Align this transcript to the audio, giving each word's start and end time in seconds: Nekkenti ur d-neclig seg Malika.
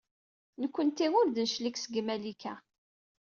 Nekkenti 0.61 1.07
ur 1.19 1.25
d-neclig 1.29 1.75
seg 1.79 1.93
Malika. 2.07 2.53